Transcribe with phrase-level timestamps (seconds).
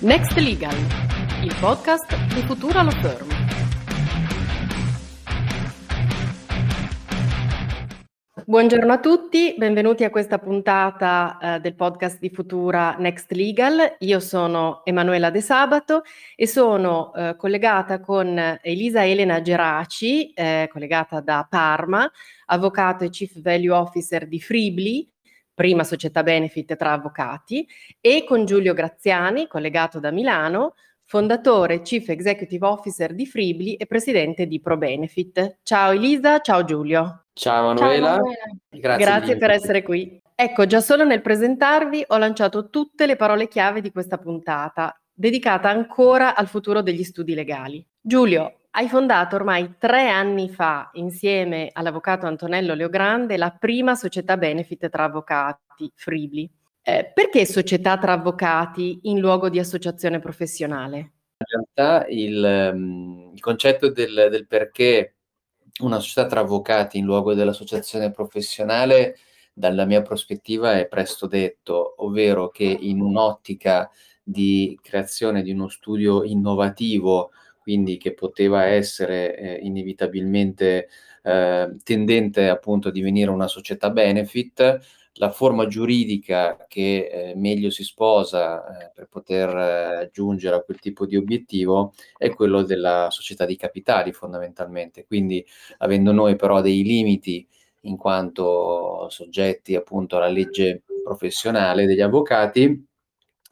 [0.00, 0.76] Next Legal,
[1.42, 3.28] il podcast di Futura Law Firm.
[8.44, 13.96] Buongiorno a tutti, benvenuti a questa puntata eh, del podcast di Futura Next Legal.
[13.98, 16.02] Io sono Emanuela De Sabato
[16.36, 22.08] e sono eh, collegata con Elisa Elena Geraci, eh, collegata da Parma,
[22.46, 25.10] avvocato e Chief Value Officer di Fribli,
[25.58, 27.66] prima società benefit tra avvocati,
[28.00, 34.46] e con Giulio Graziani, collegato da Milano, fondatore Chief Executive Officer di Fribli e presidente
[34.46, 35.58] di ProBenefit.
[35.64, 37.24] Ciao Elisa, ciao Giulio.
[37.32, 38.20] Ciao Manuela,
[38.70, 40.22] grazie, grazie per essere qui.
[40.32, 45.68] Ecco, già solo nel presentarvi ho lanciato tutte le parole chiave di questa puntata, dedicata
[45.68, 47.84] ancora al futuro degli studi legali.
[48.08, 54.88] Giulio, hai fondato ormai tre anni fa, insieme all'avvocato Antonello Leogrande, la prima società benefit
[54.88, 56.50] tra avvocati, Fribli.
[56.80, 60.96] Eh, perché società tra avvocati in luogo di associazione professionale?
[61.36, 65.16] In realtà il, um, il concetto del, del, perché
[65.82, 69.18] una società tra avvocati in luogo dell'associazione professionale,
[69.52, 73.90] dalla mia prospettiva, è presto detto, ovvero che in un'ottica
[74.22, 77.32] di creazione di uno studio innovativo
[77.68, 80.88] quindi che poteva essere eh, inevitabilmente
[81.22, 84.78] eh, tendente appunto a divenire una società benefit,
[85.16, 90.78] la forma giuridica che eh, meglio si sposa eh, per poter eh, giungere a quel
[90.78, 95.04] tipo di obiettivo è quello della società di capitali fondamentalmente.
[95.04, 95.44] Quindi
[95.78, 97.46] avendo noi però dei limiti
[97.82, 102.87] in quanto soggetti appunto alla legge professionale degli avvocati,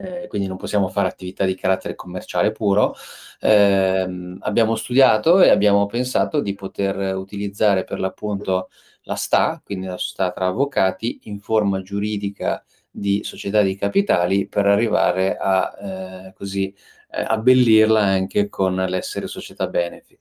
[0.00, 2.94] eh, quindi non possiamo fare attività di carattere commerciale puro.
[3.40, 8.68] Eh, abbiamo studiato e abbiamo pensato di poter utilizzare per l'appunto
[9.02, 14.66] la STA, quindi la società tra avvocati, in forma giuridica di società di capitali per
[14.66, 16.72] arrivare a eh, così
[17.10, 20.18] eh, abbellirla anche con l'essere società benefit.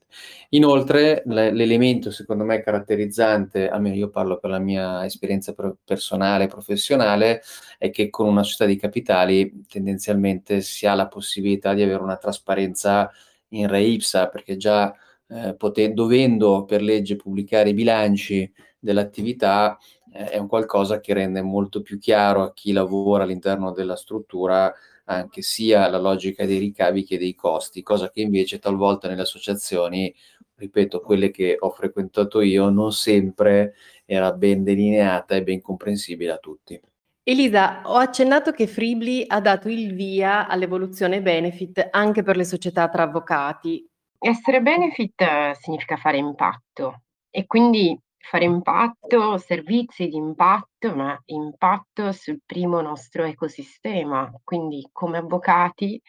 [0.50, 6.46] Inoltre, l- l'elemento secondo me caratterizzante, almeno io parlo per la mia esperienza pro- personale
[6.46, 7.42] e professionale,
[7.78, 12.18] è che con una società di capitali tendenzialmente si ha la possibilità di avere una
[12.18, 13.12] trasparenza
[13.50, 14.94] in re ipsa, perché già
[15.30, 19.78] eh, poten- dovendo per legge pubblicare i bilanci dell'attività
[20.14, 24.74] eh, è un qualcosa che rende molto più chiaro a chi lavora all'interno della struttura
[25.10, 30.14] anche sia la logica dei ricavi che dei costi, cosa che invece talvolta nelle associazioni,
[30.56, 33.76] ripeto, quelle che ho frequentato io, non sempre
[34.06, 36.80] era ben delineata e ben comprensibile a tutti.
[37.24, 42.88] Elisa, ho accennato che Fribli ha dato il via all'evoluzione benefit anche per le società
[42.88, 43.86] tra avvocati.
[44.18, 47.98] Essere benefit eh, significa fare impatto e quindi
[48.30, 54.30] fare impatto, servizi di impatto, ma impatto sul primo nostro ecosistema.
[54.44, 56.02] Quindi come avvocati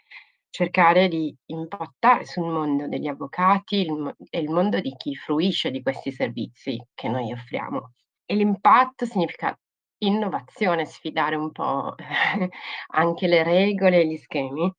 [0.50, 3.86] cercare di impattare sul mondo degli avvocati
[4.30, 7.92] e il mondo di chi fruisce di questi servizi che noi offriamo.
[8.24, 9.56] E l'impatto significa
[9.98, 11.94] innovazione, sfidare un po'
[12.94, 14.72] anche le regole e gli schemi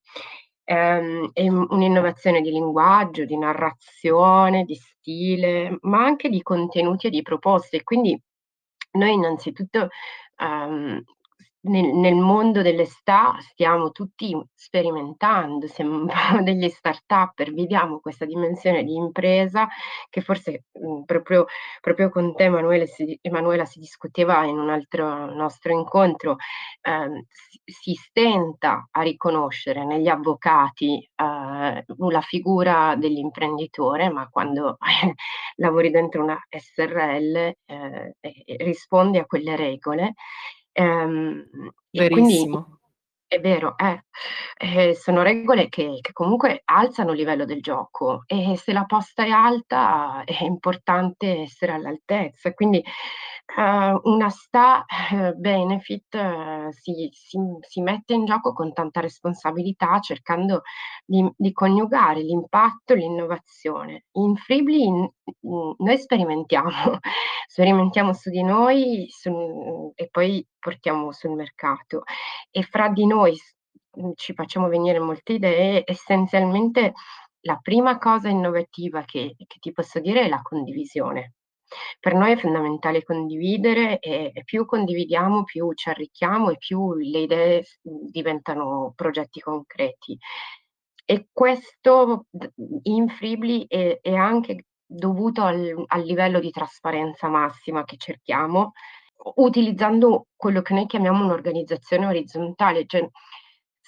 [0.69, 7.23] ehm, è un'innovazione di linguaggio, di narrazione, di stile, ma anche di contenuti e di
[7.23, 7.83] proposte.
[7.83, 8.19] Quindi
[8.91, 9.89] noi innanzitutto
[10.37, 11.03] um,
[11.61, 16.05] nel, nel, mondo delle sta stiamo tutti sperimentando, siamo
[16.41, 19.67] degli start-up, viviamo questa dimensione di impresa
[20.09, 21.45] che forse mh, proprio,
[21.81, 26.37] proprio, con te Emanuele si, Emanuela si discuteva in un altro nostro incontro,
[26.81, 34.77] eh, si, si, stenta a riconoscere negli avvocati eh, la figura dell'imprenditore, ma quando
[35.57, 38.15] lavori dentro una SRL eh,
[38.57, 40.13] rispondi a quelle regole
[40.79, 41.45] Ehm,
[41.91, 42.49] quindi
[43.27, 44.05] è vero, eh,
[44.57, 49.23] eh, sono regole che, che comunque alzano il livello del gioco e se la posta
[49.23, 52.53] è alta è importante essere all'altezza.
[52.53, 52.83] Quindi
[53.57, 59.99] eh, una sta eh, benefit eh, si, si, si, mette in gioco con tanta responsabilità
[59.99, 60.61] cercando
[61.05, 64.05] di, di coniugare l'impatto e l'innovazione.
[64.13, 65.09] In Freebly in,
[65.41, 66.69] in, noi sperimentiamo,
[67.47, 72.03] sperimentiamo su di noi su, e poi portiamo sul mercato
[72.51, 73.35] e fra di noi
[74.15, 76.93] ci facciamo venire molte idee, essenzialmente
[77.41, 81.33] la prima cosa innovativa che, che ti posso dire è la condivisione.
[81.99, 87.19] Per noi è fondamentale condividere e, e più condividiamo, più ci arricchiamo e più le
[87.19, 90.17] idee diventano progetti concreti.
[91.05, 92.25] E questo
[92.83, 98.73] in Fribli è, è anche dovuto al, al livello di trasparenza massima che cerchiamo,
[99.35, 103.07] utilizzando quello che noi chiamiamo un'organizzazione orizzontale, cioè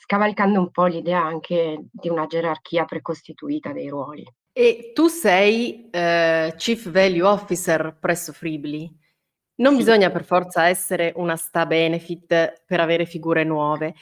[0.01, 4.25] scavalcando un po' l'idea anche di una gerarchia precostituita dei ruoli.
[4.51, 8.91] E tu sei eh, Chief Value Officer presso Fribly.
[9.55, 9.77] Non sì.
[9.77, 13.93] bisogna per forza essere una sta benefit per avere figure nuove,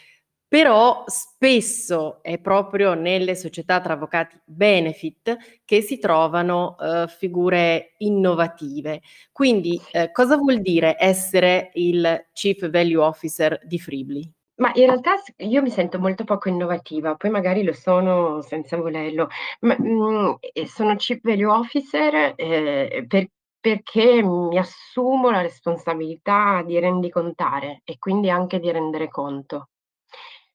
[0.47, 9.01] però spesso è proprio nelle società tra avvocati benefit che si trovano uh, figure innovative.
[9.33, 14.33] Quindi uh, cosa vuol dire essere il Chief Value Officer di Fribly?
[14.59, 19.29] Ma in realtà io mi sento molto poco innovativa, poi magari lo sono senza volerlo,
[19.61, 23.27] ma mh, mm, sono Chief Value Officer eh, per,
[23.59, 29.69] perché mi assumo la responsabilità di rendicontare e quindi anche di rendere conto.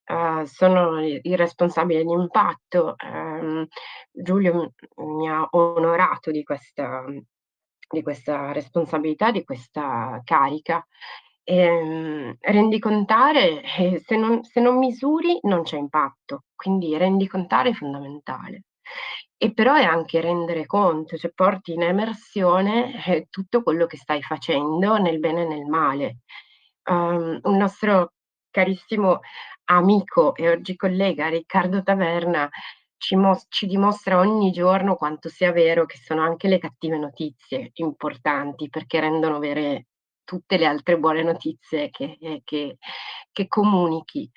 [0.06, 2.94] Uh, sono il responsabile di impatto.
[3.02, 3.66] Um,
[4.10, 7.04] Giulio mi ha onorato di questa,
[7.88, 10.86] di questa responsabilità, di questa carica.
[11.44, 17.74] E, um, rendicontare, eh, se, non, se non misuri non c'è impatto, quindi rendicontare è
[17.74, 18.64] fondamentale.
[19.36, 24.22] E però è anche rendere conto, cioè porti in emersione eh, tutto quello che stai
[24.22, 26.18] facendo nel bene e nel male.
[26.84, 28.12] Um, un nostro
[28.50, 29.20] carissimo
[29.64, 32.48] amico e oggi collega Riccardo Taverna
[32.96, 37.70] ci, mos- ci, dimostra ogni giorno quanto sia vero che sono anche le cattive notizie
[37.74, 39.86] importanti perché rendono vere
[40.24, 42.78] tutte le altre buone notizie che, che,
[43.32, 44.30] che comunichi.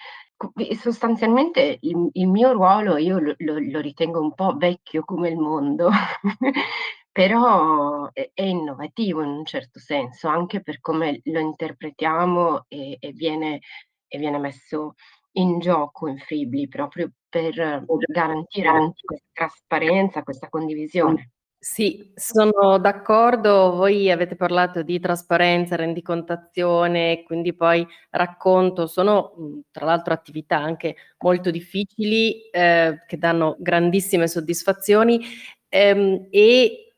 [0.80, 5.38] Sostanzialmente il, il, mio ruolo io lo, lo, lo, ritengo un po' vecchio come il
[5.38, 5.90] mondo,
[7.12, 13.12] però è, è, innovativo in un certo senso, anche per come lo interpretiamo e, e
[13.14, 13.62] viene
[14.08, 14.96] e viene messo
[15.34, 21.32] in gioco in Fribli proprio per garantire questa trasparenza, questa condivisione.
[21.64, 23.72] Sì, sono d'accordo.
[23.76, 28.86] Voi avete parlato di trasparenza, rendicontazione, quindi poi racconto.
[28.86, 35.20] Sono tra l'altro attività anche molto difficili eh, che danno grandissime soddisfazioni
[35.68, 36.94] ehm, e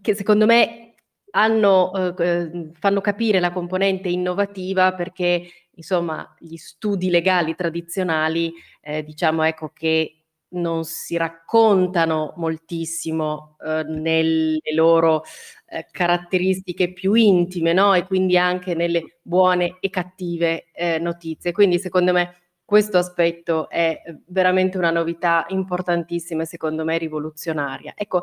[0.00, 0.94] che secondo me
[1.34, 9.42] hanno, eh, fanno capire la componente innovativa perché insomma, gli studi legali tradizionali, eh, diciamo
[9.44, 10.21] ecco che
[10.52, 15.22] non si raccontano moltissimo eh, nelle loro
[15.66, 17.94] eh, caratteristiche più intime, no?
[17.94, 21.52] E quindi anche nelle buone e cattive eh, notizie.
[21.52, 27.92] Quindi secondo me questo aspetto è veramente una novità importantissima e secondo me rivoluzionaria.
[27.94, 28.22] Ecco,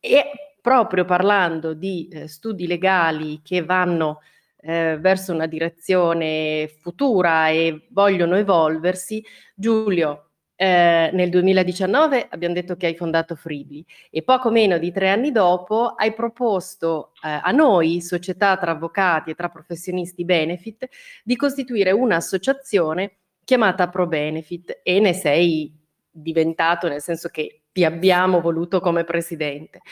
[0.00, 4.20] e proprio parlando di eh, studi legali che vanno
[4.58, 9.24] eh, verso una direzione futura e vogliono evolversi,
[9.54, 15.10] Giulio, eh, nel 2019 abbiamo detto che hai fondato Freebly e poco meno di tre
[15.10, 20.88] anni dopo hai proposto eh, a noi, società tra avvocati e tra professionisti benefit,
[21.22, 25.72] di costituire un'associazione chiamata Pro Benefit e ne sei
[26.10, 29.82] diventato, nel senso che ti abbiamo voluto come presidente.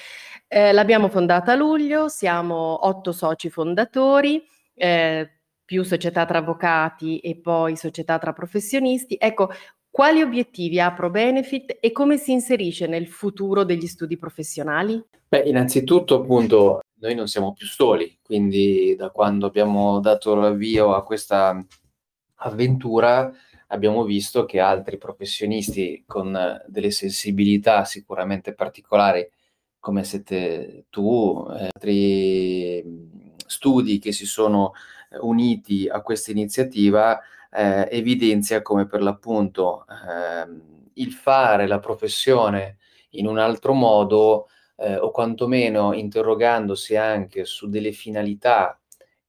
[0.49, 4.43] Eh, l'abbiamo fondata a luglio, siamo otto soci fondatori,
[4.75, 5.31] eh,
[5.65, 9.17] più società tra avvocati e poi società tra professionisti.
[9.21, 9.51] Ecco,
[9.95, 15.01] quali obiettivi ha ProBenefit e come si inserisce nel futuro degli studi professionali?
[15.29, 21.05] Beh, innanzitutto appunto noi non siamo più soli, quindi da quando abbiamo dato l'avvio a
[21.05, 21.65] questa
[22.39, 23.33] avventura
[23.69, 29.25] abbiamo visto che altri professionisti con delle sensibilità sicuramente particolari,
[29.79, 32.83] come siete tu, eh, altri
[33.47, 34.73] studi che si sono
[35.09, 37.21] eh, uniti a questa iniziativa
[37.55, 40.47] eh, evidenzia come per l'appunto eh,
[40.95, 42.79] il fare la professione
[43.11, 48.79] in un altro modo eh, o quantomeno interrogandosi anche su delle finalità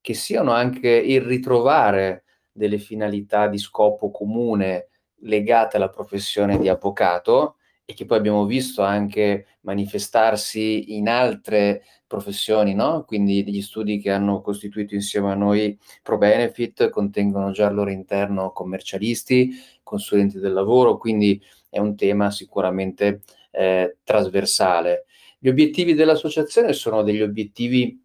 [0.01, 4.89] che siano anche il ritrovare delle finalità di scopo comune
[5.22, 12.74] legate alla professione di avvocato e che poi abbiamo visto anche manifestarsi in altre professioni,
[12.74, 13.04] no?
[13.06, 17.92] Quindi gli studi che hanno costituito insieme a noi Pro Benefit contengono già al loro
[17.92, 19.51] interno commercialisti,
[19.84, 21.39] consulenti del lavoro, quindi
[21.70, 25.06] è un tema sicuramente eh, trasversale.
[25.38, 28.04] Gli obiettivi dell'associazione sono degli obiettivi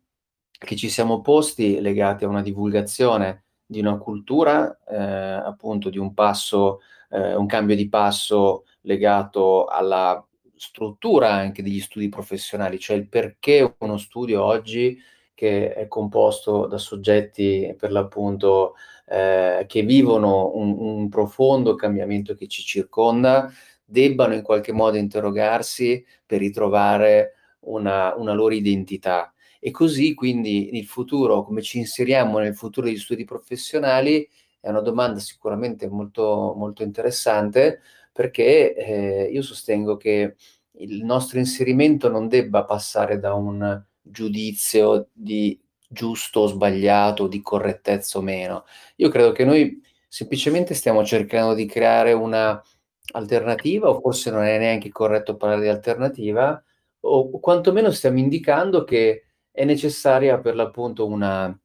[0.51, 6.13] che ci siamo posti legati a una divulgazione di una cultura, eh, appunto di un
[6.13, 10.25] passo, eh, un cambio di passo legato alla
[10.57, 14.99] struttura anche degli studi professionali, cioè il perché uno studio oggi
[15.35, 18.75] che è composto da soggetti per l'appunto
[19.07, 23.51] eh, che vivono un, un, profondo cambiamento che ci circonda,
[23.83, 29.33] debbano in qualche modo interrogarsi per ritrovare una, una loro identità.
[29.59, 34.29] E così quindi nel futuro, come ci inseriamo nel futuro degli studi professionali,
[34.61, 37.81] è una domanda sicuramente molto, molto interessante
[38.21, 40.35] perché eh, io sostengo che
[40.73, 45.59] il nostro inserimento non debba passare da un giudizio di
[45.89, 48.67] giusto o sbagliato, di correttezza o meno.
[48.97, 52.63] Io credo che noi semplicemente stiamo cercando di creare una
[53.13, 56.63] alternativa, o forse non è neanche corretto parlare di alternativa,
[57.01, 61.59] o, quantomeno stiamo indicando che è necessaria per l'appunto una,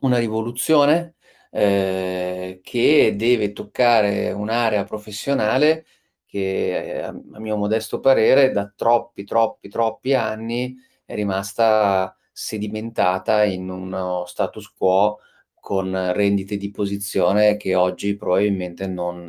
[0.00, 1.16] una rivoluzione
[1.54, 5.84] eh, che deve toccare un'area professionale
[6.24, 13.68] che eh, a mio modesto parere da troppi, troppi, troppi anni è rimasta sedimentata in
[13.68, 15.18] uno status quo
[15.54, 19.24] con rendite di posizione che oggi probabilmente non,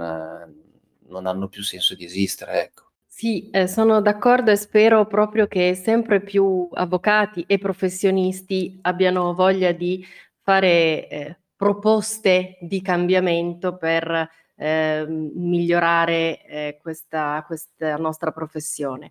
[1.07, 2.63] non hanno più senso di esistere.
[2.63, 2.83] Ecco.
[3.05, 9.73] Sì, eh, sono d'accordo e spero proprio che sempre più avvocati e professionisti abbiano voglia
[9.73, 10.03] di
[10.41, 19.09] fare eh, proposte di cambiamento per eh, migliorare eh, questa, questa, nostra professione.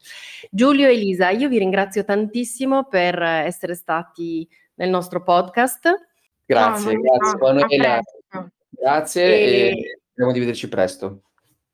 [0.50, 5.88] Giulio e Elisa, io vi ringrazio tantissimo per essere stati nel nostro podcast.
[6.44, 8.00] Grazie, no, grazie Manuela.
[8.68, 9.68] Grazie e...
[9.68, 11.22] e speriamo di vederci presto.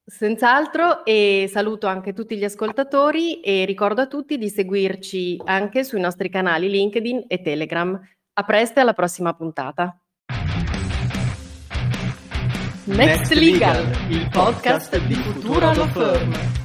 [0.04, 6.00] Senz'altro e saluto anche tutti gli ascoltatori e ricordo a tutti di seguirci anche sui
[6.00, 8.00] nostri canali LinkedIn e Telegram.
[8.32, 10.00] A presto e alla prossima puntata.
[12.88, 16.57] Next Legal, il podcast di Futura Law Firm.